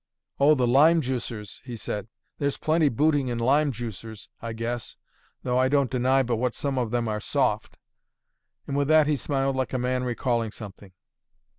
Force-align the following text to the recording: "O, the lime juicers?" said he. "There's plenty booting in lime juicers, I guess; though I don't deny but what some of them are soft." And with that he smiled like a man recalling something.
"O, 0.39 0.55
the 0.55 0.65
lime 0.65 0.99
juicers?" 1.03 1.61
said 1.79 2.05
he. 2.05 2.09
"There's 2.39 2.57
plenty 2.57 2.89
booting 2.89 3.27
in 3.27 3.37
lime 3.37 3.71
juicers, 3.71 4.29
I 4.41 4.51
guess; 4.51 4.97
though 5.43 5.59
I 5.59 5.67
don't 5.69 5.91
deny 5.91 6.23
but 6.23 6.37
what 6.37 6.55
some 6.55 6.79
of 6.79 6.89
them 6.89 7.07
are 7.07 7.19
soft." 7.21 7.77
And 8.65 8.75
with 8.75 8.87
that 8.87 9.05
he 9.05 9.15
smiled 9.15 9.55
like 9.55 9.73
a 9.73 9.77
man 9.77 10.03
recalling 10.03 10.53
something. 10.53 10.93